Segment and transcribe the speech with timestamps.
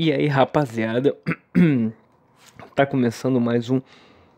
[0.00, 1.16] E aí, rapaziada,
[2.76, 3.82] tá começando mais um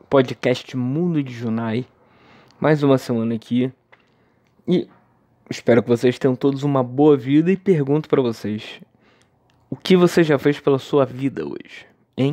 [0.08, 1.84] podcast Mundo de Junai.
[2.58, 3.70] Mais uma semana aqui.
[4.66, 4.88] E
[5.50, 8.80] espero que vocês tenham todos uma boa vida e pergunto para vocês:
[9.68, 12.32] o que você já fez pela sua vida hoje, hein?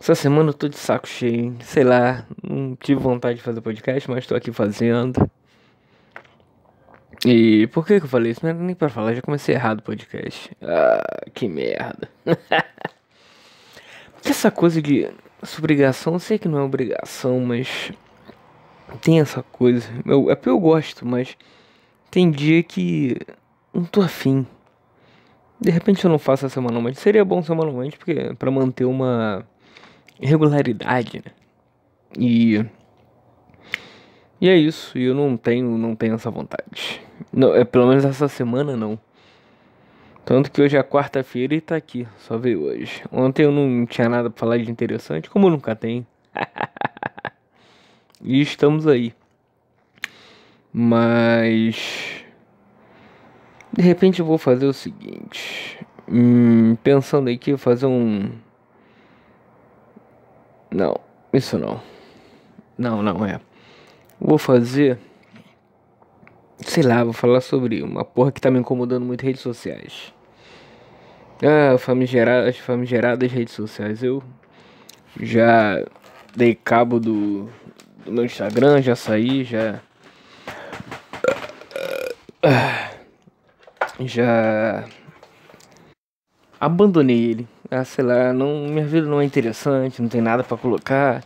[0.00, 4.10] Essa semana eu tô de saco cheio, sei lá, não tive vontade de fazer podcast,
[4.10, 5.30] mas tô aqui fazendo.
[7.24, 8.40] E por que, que eu falei isso?
[8.42, 10.50] Não era nem pra falar, já comecei errado o podcast.
[10.62, 12.08] Ah, que merda.
[14.24, 15.08] Essa coisa de
[15.58, 17.92] obrigação, eu sei que não é obrigação, mas
[19.02, 19.86] tem essa coisa.
[20.06, 21.36] Eu, é porque eu gosto, mas
[22.10, 23.18] tem dia que
[23.72, 24.46] não tô afim.
[25.60, 26.98] De repente eu não faço semanalmente.
[26.98, 29.46] Seria bom semanalmente, porque é pra manter uma
[30.18, 31.32] regularidade, né?
[32.18, 32.64] E
[34.40, 37.00] e é isso, e eu não tenho, não tenho essa vontade.
[37.32, 38.98] Não, é, pelo menos essa semana não.
[40.24, 43.02] Tanto que hoje é quarta-feira e tá aqui, só veio hoje.
[43.12, 46.06] Ontem eu não tinha nada pra falar de interessante, como nunca tem.
[48.22, 49.14] e estamos aí.
[50.72, 52.24] Mas.
[53.72, 55.78] De repente eu vou fazer o seguinte.
[56.08, 58.30] Hum, pensando aqui, fazer um.
[60.70, 60.98] Não,
[61.32, 61.80] isso não.
[62.76, 63.40] Não, não é.
[64.20, 64.98] Vou fazer.
[66.64, 70.12] Sei lá, vou falar sobre uma porra que tá me incomodando muito redes sociais.
[71.42, 74.02] Ah, famigeradas, famigeradas redes sociais.
[74.02, 74.22] Eu
[75.20, 75.84] já
[76.34, 77.48] dei cabo do,
[78.04, 79.80] do meu Instagram, já saí, já.
[84.00, 84.84] Já.
[86.58, 87.48] Abandonei ele.
[87.70, 91.22] Ah, sei lá, não, minha vida não é interessante, não tem nada para colocar.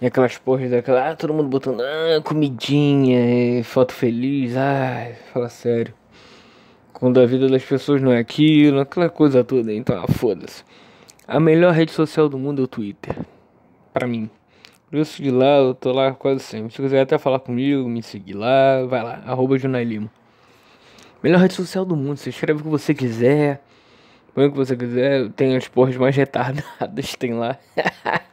[0.00, 5.92] E aquelas porras daquela, ah, todo mundo botando ah, comidinha, foto feliz, ai, fala sério.
[6.94, 10.64] Quando a vida das pessoas não é aquilo, aquela coisa toda, então ah, foda-se.
[11.28, 13.14] A melhor rede social do mundo é o Twitter.
[13.92, 14.30] Pra mim.
[14.90, 16.74] Por isso de lá, eu tô lá quase sempre.
[16.74, 20.10] Se quiser até falar comigo, me seguir lá, vai lá, arroba Lima.
[21.22, 23.62] Melhor rede social do mundo, você escreve o que você quiser,
[24.34, 27.58] põe o que você quiser, tem as porras mais retardadas, tem lá.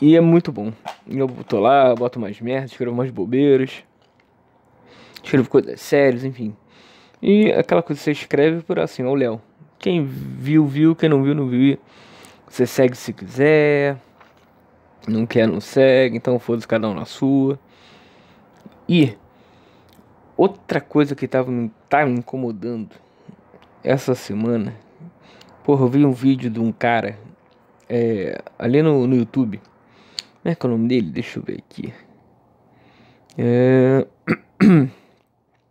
[0.00, 0.72] E é muito bom.
[1.08, 3.82] Eu tô lá, boto mais merda, escrevo mais bobeiras.
[5.22, 6.54] Escrevo coisas sérias, enfim.
[7.20, 9.40] E aquela coisa que você escreve por assim, ó, Léo.
[9.76, 10.94] Quem viu, viu.
[10.94, 11.78] Quem não viu, não viu.
[12.48, 13.96] Você segue se quiser.
[15.08, 16.16] Não quer, não segue.
[16.16, 17.58] Então foda-se cada um na sua.
[18.88, 19.16] E
[20.36, 21.50] outra coisa que tava,
[21.88, 22.94] tá me incomodando
[23.82, 24.76] essa semana.
[25.64, 27.18] Porra, eu vi um vídeo de um cara
[27.88, 29.60] é, ali no, no YouTube
[30.48, 31.10] como é que é o nome dele?
[31.10, 31.92] Deixa eu ver aqui.
[33.36, 34.06] É.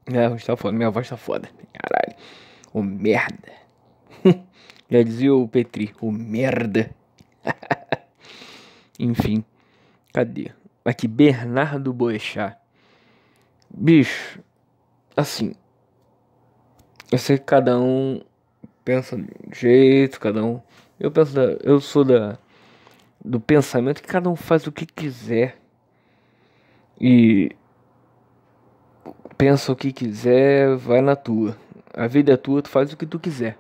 [0.08, 1.50] Minha voz tá foda, minha voz tá foda.
[1.74, 2.18] Caralho.
[2.74, 3.52] Ô merda.
[4.90, 6.92] Já dizia o Petri, o merda.
[9.00, 9.44] Enfim.
[10.14, 10.52] Cadê?
[10.86, 12.58] Aqui, Bernardo Boechat.
[13.70, 14.42] Bicho,
[15.16, 15.54] assim.
[17.12, 18.22] Eu sei que cada um
[18.86, 20.62] pensa de um jeito, cada um.
[21.00, 21.44] Eu penso da.
[21.64, 22.40] Eu sou da
[23.28, 25.58] do pensamento que cada um faz o que quiser
[27.00, 27.52] e
[29.38, 31.58] pensa o que quiser, vai na tua.
[31.94, 33.58] A vida é tua, tu faz o que tu quiser.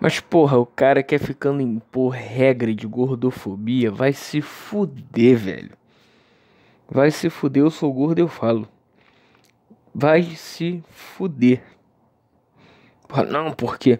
[0.00, 5.72] Mas porra, o cara quer ficando impor regra de gordofobia, vai se fuder, velho.
[6.90, 8.68] Vai se fuder, eu sou gordo, eu falo.
[9.94, 11.62] Vai se fuder.
[13.30, 13.98] Não, porque.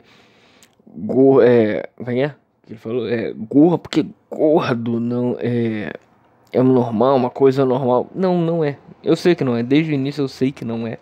[0.86, 1.88] Go, é.
[1.98, 2.34] Vem é?
[2.68, 5.92] Ele falou, é, gordo, porque gordo não é,
[6.50, 8.08] é normal, uma coisa normal.
[8.14, 8.78] Não, não é.
[9.02, 9.62] Eu sei que não é.
[9.62, 10.98] Desde o início eu sei que não é.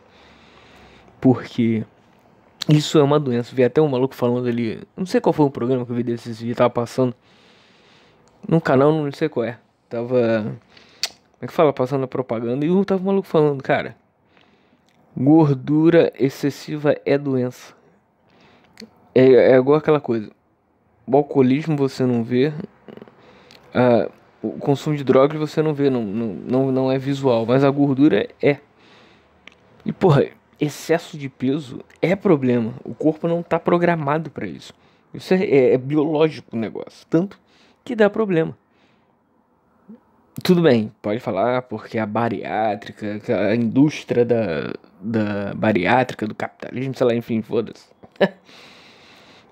[1.20, 1.84] Porque
[2.68, 3.54] isso é uma doença.
[3.54, 4.82] Vi até um maluco falando ali.
[4.96, 7.14] Não sei qual foi o programa que eu vi desses dias, tava passando.
[8.48, 9.58] No canal, não sei qual é.
[9.88, 10.42] Tava.
[10.42, 11.72] Como é que fala?
[11.72, 12.66] Passando a propaganda.
[12.66, 13.94] E um tava um maluco falando, cara.
[15.16, 17.72] Gordura excessiva é doença.
[19.14, 20.30] É, é igual aquela coisa
[21.06, 22.52] o alcoolismo você não vê,
[24.42, 28.28] o consumo de drogas você não vê, não, não, não é visual, mas a gordura
[28.42, 28.58] é.
[29.84, 30.26] E porra,
[30.60, 32.74] excesso de peso é problema.
[32.84, 34.72] O corpo não está programado para isso.
[35.12, 37.06] Isso é, é, é, biológico o negócio.
[37.08, 37.38] Tanto
[37.84, 38.56] que dá problema.
[40.42, 43.20] Tudo bem, pode falar porque a bariátrica,
[43.50, 47.86] a indústria da, da bariátrica, do capitalismo, sei lá, enfim, foda-se.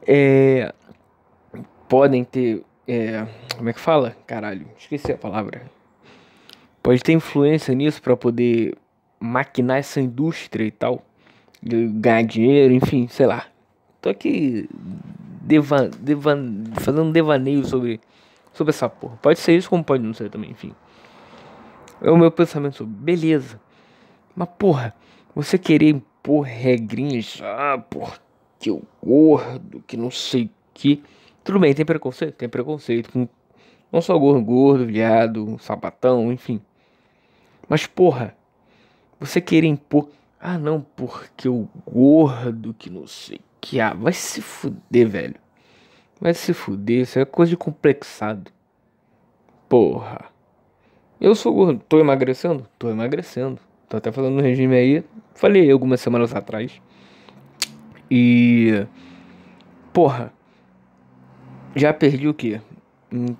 [0.07, 0.73] é,
[1.91, 2.63] podem ter.
[2.87, 3.27] É,
[3.57, 4.17] como é que fala?
[4.27, 5.63] Caralho, esqueci a palavra.
[6.83, 8.75] Pode ter influência nisso para poder
[9.19, 11.05] maquinar essa indústria e tal.
[11.63, 13.47] Ganhar dinheiro, enfim, sei lá.
[14.01, 14.67] tô aqui
[15.43, 16.39] deva, deva,
[16.77, 18.01] fazendo um devaneio sobre,
[18.55, 19.19] sobre essa porra.
[19.21, 20.73] Pode ser isso, como pode não ser também, enfim.
[22.01, 23.61] É o meu pensamento sobre, beleza.
[24.35, 24.95] Mas porra,
[25.35, 31.03] você querer impor regrinhas, ah, porque o gordo, que não sei o que.
[31.45, 32.35] Tudo bem, tem preconceito?
[32.35, 33.29] Tem preconceito com
[33.93, 36.61] não só gordo, gordo, viado, sapatão, enfim.
[37.69, 38.37] Mas porra,
[39.19, 40.09] você querer impor,
[40.41, 45.37] ah não, porque o gordo, que não sei que, ah, vai se fuder, velho.
[46.21, 48.51] Vai se fuder, isso é coisa de complexado.
[49.69, 50.27] Porra.
[51.21, 52.67] Eu sou gordo, tô emagrecendo?
[52.79, 53.61] Tô emagrecendo.
[53.89, 55.05] Tô até falando no regime aí.
[55.35, 56.81] Falei algumas semanas atrás.
[58.11, 58.87] E.
[59.93, 60.33] Porra.
[61.75, 62.61] Já perdi o quê?
[63.13, 63.37] Em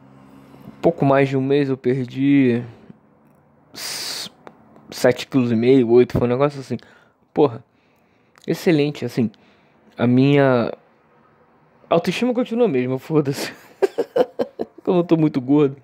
[0.81, 2.63] pouco mais de um mês eu perdi.
[3.75, 6.77] 7,5 kg, 8, foi um negócio assim.
[7.33, 7.65] Porra.
[8.47, 9.31] Excelente, assim.
[9.97, 10.73] A minha
[11.89, 13.53] autoestima continua a mesma, foda-se.
[14.87, 15.77] Eu tô muito gordo.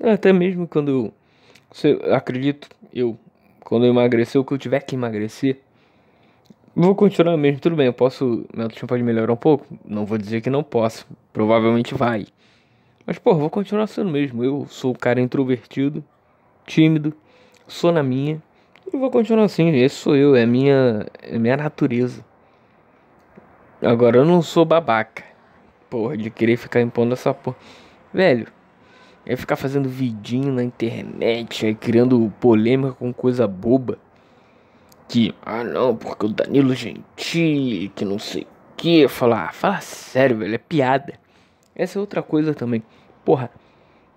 [0.00, 1.14] Até mesmo quando eu,
[1.84, 3.18] eu acredito, eu
[3.64, 5.60] quando eu emagrecer, o que eu tiver que emagrecer,
[6.74, 7.60] vou continuar mesmo.
[7.60, 8.44] Tudo bem, eu posso.
[8.52, 9.66] Minha autoestima pode melhorar um pouco?
[9.84, 11.06] Não vou dizer que não posso.
[11.32, 12.26] Provavelmente vai.
[13.06, 14.44] Mas, pô, vou continuar sendo mesmo.
[14.44, 16.04] Eu sou o cara introvertido,
[16.66, 17.12] tímido,
[17.66, 18.42] sou na minha.
[18.92, 19.70] E vou continuar assim.
[19.70, 22.24] Esse sou eu, é minha, é minha natureza.
[23.82, 25.24] Agora, eu não sou babaca.
[25.90, 27.56] Porra, de querer ficar impondo essa porra.
[28.14, 28.46] Velho,
[29.24, 33.98] é ficar fazendo vidinho na internet, aí criando polêmica com coisa boba.
[35.12, 38.46] Que, ah não, porque o Danilo Gentili, que não sei o
[38.78, 39.06] que.
[39.08, 41.20] Falar, fala sério, velho, é piada.
[41.74, 42.82] Essa é outra coisa também.
[43.22, 43.50] Porra,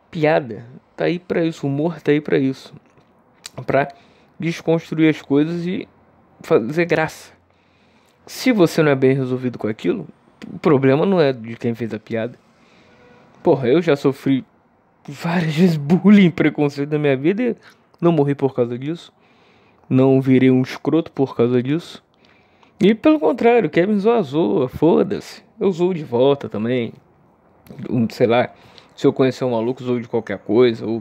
[0.10, 0.66] piada
[0.96, 2.74] tá aí pra isso, humor tá aí pra isso.
[3.66, 3.90] Pra
[4.40, 5.86] desconstruir as coisas e
[6.40, 7.34] fazer graça.
[8.26, 10.08] Se você não é bem resolvido com aquilo,
[10.50, 12.40] o problema não é de quem fez a piada.
[13.44, 14.46] Porra, eu já sofri
[15.06, 17.56] várias vezes bullying, preconceito na minha vida e
[18.00, 19.12] não morri por causa disso.
[19.90, 22.04] Não virei um escroto por causa disso.
[22.82, 25.44] E pelo contrário, Kevin zoa, zoa, foda-se.
[25.60, 26.94] Eu zoo de volta também.
[28.10, 28.54] Sei lá,
[28.96, 30.86] se eu conhecer um maluco, zoo de qualquer coisa.
[30.86, 31.00] Ou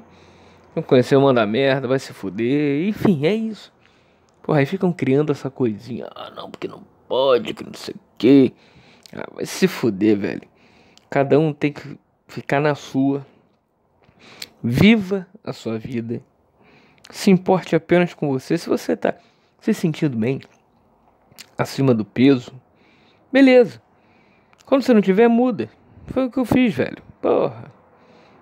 [0.72, 2.86] se eu conhecer, manda merda, vai se fuder.
[2.88, 3.72] Enfim, é isso.
[4.42, 6.08] Porra, aí ficam criando essa coisinha.
[6.14, 8.52] Ah, não, porque não pode, que não sei o que.
[9.12, 10.42] Ah, vai se fuder, velho.
[11.08, 11.98] Cada um tem que
[12.28, 13.26] ficar na sua.
[14.62, 16.22] Viva a sua vida.
[17.10, 18.56] Se importe apenas com você.
[18.56, 19.14] Se você tá
[19.60, 20.40] se sentindo bem,
[21.56, 22.52] acima do peso,
[23.32, 23.80] beleza.
[24.66, 25.68] Quando você não tiver, muda.
[26.06, 27.02] Foi o que eu fiz, velho.
[27.20, 27.72] Porra.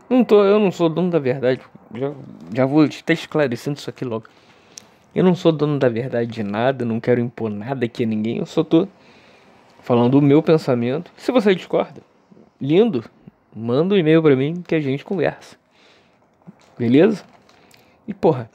[0.08, 1.60] Não tô, eu não sou dono da verdade.
[1.94, 2.12] Já,
[2.54, 4.26] já vou estar esclarecendo isso aqui logo.
[5.14, 8.38] Eu não sou dono da verdade de nada, não quero impor nada aqui a ninguém.
[8.38, 8.88] Eu só tô
[9.80, 11.10] falando o meu pensamento.
[11.16, 12.02] Se você discorda,
[12.60, 13.04] lindo,
[13.54, 15.56] manda um e-mail para mim que a gente conversa.
[16.78, 17.24] Beleza?
[18.06, 18.50] E porra,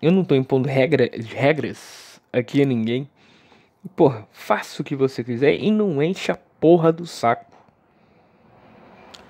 [0.00, 3.08] eu não tô impondo regra, regras aqui a ninguém.
[3.94, 7.52] Porra, faça o que você quiser e não enche a porra do saco.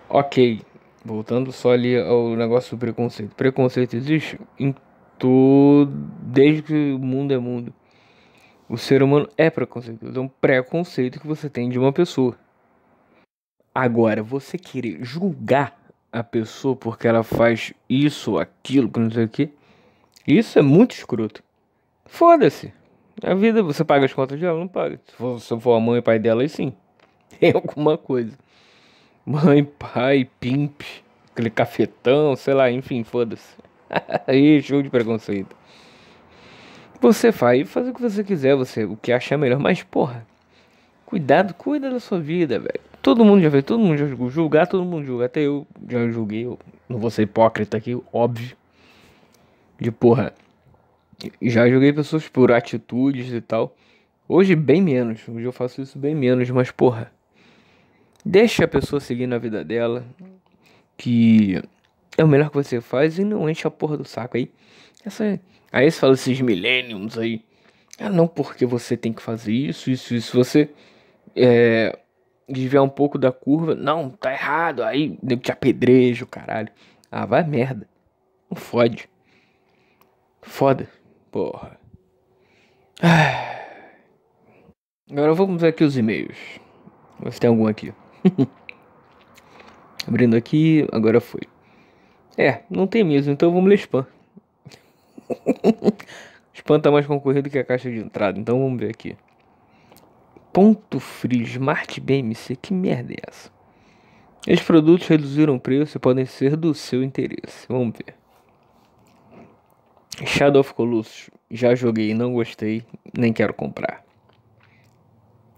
[0.08, 0.62] Ok,
[1.04, 3.34] voltando só ali ao negócio do preconceito.
[3.34, 4.74] Preconceito existe em
[5.18, 5.90] todo.
[6.22, 7.72] desde que o mundo é mundo.
[8.68, 12.36] O ser humano é preconceituoso, é um preconceito que você tem de uma pessoa.
[13.72, 15.85] Agora, você querer julgar
[16.16, 19.50] a pessoa porque ela faz isso, aquilo, que não sei o que.
[20.26, 21.42] Isso é muito escroto.
[22.06, 22.72] Foda-se.
[23.22, 24.58] A vida, você paga as contas dela?
[24.58, 24.98] Não paga.
[25.06, 26.72] Se for, se for a mãe e pai dela, aí sim.
[27.38, 28.34] Tem alguma coisa.
[29.26, 30.80] Mãe, pai, pimp,
[31.32, 33.54] aquele cafetão, sei lá, enfim, foda-se.
[34.26, 35.54] aí, show de preconceito.
[36.98, 40.26] Você faz, faz o que você quiser, você o que achar melhor, mas porra,
[41.04, 42.80] cuidado, cuida da sua vida, velho.
[43.06, 44.28] Todo mundo já fez, todo mundo já julgou.
[44.28, 45.26] Julgar, todo mundo julga.
[45.26, 46.44] Até eu já julguei.
[46.44, 46.58] Eu
[46.88, 48.56] não vou ser hipócrita aqui, óbvio.
[49.78, 50.34] De porra.
[51.40, 53.76] Já julguei pessoas por atitudes e tal.
[54.28, 55.20] Hoje, bem menos.
[55.28, 57.12] Hoje eu faço isso bem menos, mas porra.
[58.24, 60.04] Deixa a pessoa seguir na vida dela.
[60.96, 61.62] Que
[62.18, 64.50] é o melhor que você faz e não enche a porra do saco aí.
[65.04, 67.40] Essa, aí você fala esses millenniums aí.
[68.00, 70.36] Ah, não, porque você tem que fazer isso, isso, isso.
[70.36, 70.70] Você
[71.36, 71.96] é,
[72.48, 73.74] desviar um pouco da curva.
[73.74, 74.82] Não, tá errado.
[74.82, 76.70] Aí nego te apedreja, caralho.
[77.10, 77.88] Ah, vai merda.
[78.50, 79.08] Não fode.
[80.42, 80.88] Foda.
[81.30, 81.78] Porra.
[85.10, 86.38] Agora vamos ver aqui os e-mails.
[87.30, 87.92] Se tem algum aqui.
[90.06, 91.42] Abrindo aqui, agora foi.
[92.38, 94.06] É, não tem mesmo, então vamos ler spam.
[96.54, 99.16] spam tá mais concorrido que a caixa de entrada, então vamos ver aqui.
[100.56, 103.50] Ponto Frio Smart BMC, que merda é essa?
[104.46, 107.66] Esses produtos reduziram o preço e podem ser do seu interesse.
[107.68, 108.14] Vamos ver.
[110.26, 112.82] Shadow of Colossus, já joguei, não gostei,
[113.14, 114.02] nem quero comprar.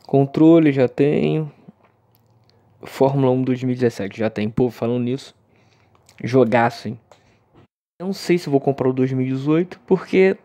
[0.05, 1.49] Controle já tenho.
[2.83, 4.50] Fórmula 1 2017 já tem.
[4.50, 5.33] Pô, falando nisso,
[6.25, 6.99] jogaço, hein?
[8.02, 10.37] Não sei se vou comprar o 2018, porque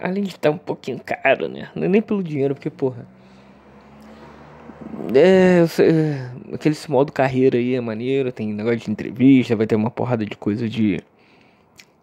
[0.00, 1.70] além de estar um pouquinho caro, né?
[1.76, 3.06] É nem pelo dinheiro, porque, porra.
[5.14, 5.64] É,
[6.54, 10.36] aquele modo carreira aí é maneiro, tem negócio de entrevista, vai ter uma porrada de
[10.36, 11.00] coisa de.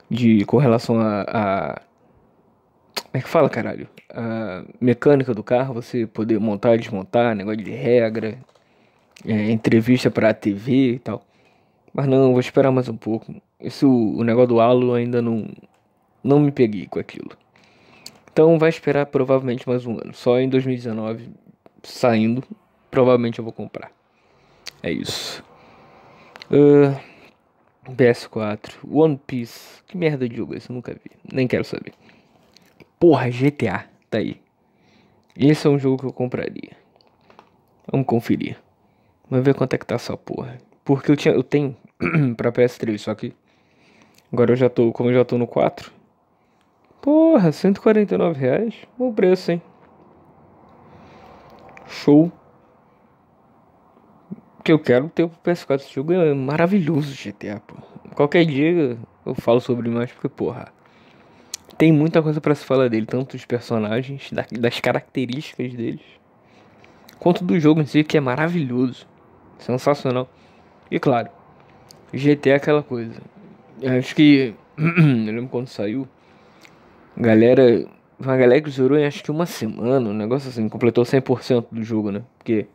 [0.10, 1.82] de com relação a, a
[3.16, 3.88] como é que fala, caralho?
[4.14, 8.38] A mecânica do carro, você poder montar e desmontar, negócio de regra,
[9.26, 11.26] é, entrevista pra TV e tal.
[11.94, 13.34] Mas não, vou esperar mais um pouco.
[13.58, 15.48] Isso, o negócio do halo ainda não,
[16.22, 17.32] não me peguei com aquilo.
[18.34, 20.14] Então vai esperar provavelmente mais um ano.
[20.14, 21.30] Só em 2019,
[21.84, 22.44] saindo,
[22.96, 23.92] provavelmente eu vou comprar.
[24.82, 25.44] É isso.
[26.50, 26.98] Uh,
[27.92, 29.84] PS4, One Piece.
[29.86, 30.70] Que merda de jogo esse?
[30.70, 31.12] Eu nunca vi.
[31.30, 31.94] Nem quero saber.
[32.98, 33.86] Porra, GTA.
[34.10, 34.40] Tá aí.
[35.38, 36.72] Esse é um jogo que eu compraria.
[37.92, 38.58] Vamos conferir.
[39.30, 40.58] Vamos ver quanto é que tá essa porra.
[40.86, 41.76] Porque eu, tinha, eu tenho
[42.38, 43.34] pra PS3, só que
[44.32, 45.92] agora eu já tô, como eu já tô no 4.
[47.02, 48.74] Porra, 149 reais.
[48.98, 49.62] Bom preço, hein?
[51.88, 52.32] Show.
[54.66, 55.76] Que eu quero ter o PS4.
[55.76, 57.76] Esse jogo é maravilhoso, GTA, pô.
[58.14, 60.76] Qualquer dia eu falo sobre mais, porque, porra
[61.78, 66.02] tem muita coisa para se falar dele, tanto dos personagens, das características deles,
[67.20, 69.06] quanto do jogo em si, que é maravilhoso,
[69.58, 70.30] sensacional.
[70.90, 71.30] E claro,
[72.14, 73.14] GT é aquela coisa.
[73.82, 74.54] Eu acho que.
[74.78, 76.08] eu lembro quando saiu.
[77.18, 77.88] Galera.
[78.18, 81.84] Uma galera que zerou em acho que uma semana, um negócio assim, completou 100% do
[81.84, 82.22] jogo, né?
[82.38, 82.66] Porque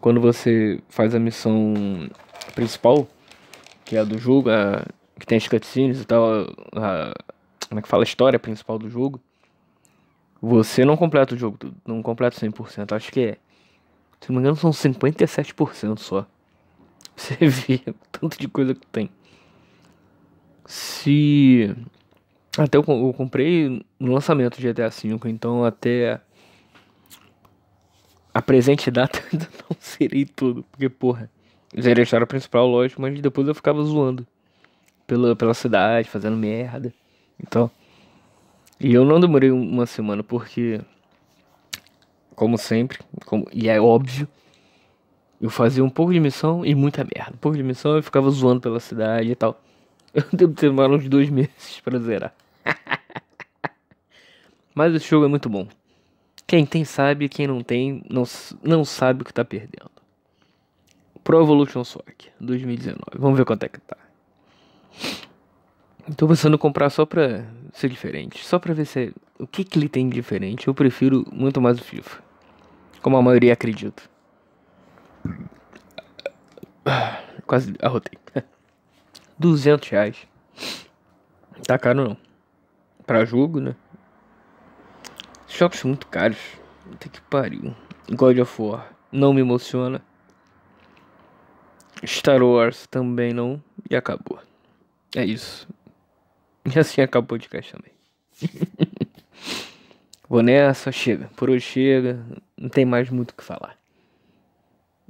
[0.00, 1.74] quando você faz a missão
[2.54, 3.06] principal,
[3.84, 4.84] que é a do jogo, a,
[5.18, 6.24] que tem as cutscenes e tal,
[6.74, 7.14] a,
[7.68, 9.20] como é que fala, a história principal do jogo,
[10.40, 13.36] você não completa o jogo não completa 100%, acho que é,
[14.20, 16.26] se não me engano são 57% só.
[17.14, 19.10] Você vê o tanto de coisa que tem.
[20.64, 21.76] Se
[22.56, 26.20] até eu, eu comprei no lançamento de GTA V, então até
[28.32, 31.30] a presente data ainda não serei tudo, porque porra,
[31.78, 34.26] zerei a história principal, lógico, mas depois eu ficava zoando
[35.06, 36.92] pela, pela cidade, fazendo merda.
[37.40, 37.70] Então,
[38.78, 40.80] e eu não demorei uma semana porque,
[42.34, 44.26] como sempre, como, e é óbvio,
[45.40, 47.32] eu fazia um pouco de missão e muita merda.
[47.34, 49.60] Um pouco de missão eu ficava zoando pela cidade e tal.
[50.12, 52.34] Eu devo ter demorado uns dois meses pra zerar.
[54.74, 55.68] Mas esse jogo é muito bom.
[56.50, 58.24] Quem tem sabe, quem não tem, não,
[58.60, 59.88] não sabe o que tá perdendo.
[61.22, 63.00] Pro Evolution Soccer 2019.
[63.14, 63.96] Vamos ver quanto é que tá.
[66.16, 68.44] Tô pensando em comprar só pra ser diferente.
[68.44, 70.66] Só pra ver se o que, que ele tem de diferente.
[70.66, 72.20] Eu prefiro muito mais o FIFA.
[73.00, 74.02] Como a maioria acredita.
[77.46, 78.18] Quase arrotei.
[79.38, 80.16] 200 reais.
[81.64, 82.16] Tá caro não.
[83.06, 83.76] Pra jogo, né?
[85.60, 86.38] Jogos muito caros.
[86.84, 87.76] Puta que pariu.
[88.10, 90.00] God of War não me emociona.
[92.02, 93.62] Star Wars também não.
[93.90, 94.38] E acabou.
[95.14, 95.68] É isso.
[96.64, 97.92] E assim acabou o podcast também.
[100.26, 101.28] Vou nessa, chega.
[101.36, 102.24] Por hoje chega.
[102.56, 103.76] Não tem mais muito o que falar.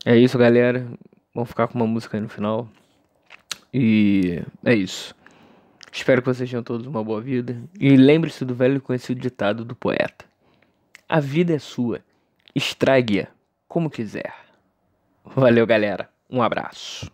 [0.04, 0.84] É isso, galera.
[1.32, 2.68] Vamos ficar com uma música aí no final.
[3.72, 5.14] E é isso.
[5.92, 7.56] Espero que vocês tenham todos uma boa vida.
[7.78, 10.28] E lembre-se do velho conhecido ditado do poeta:
[11.12, 12.04] A vida é sua.
[12.54, 13.26] Estrague-a
[13.66, 14.32] como quiser.
[15.24, 16.08] Valeu, galera.
[16.30, 17.10] Um abraço.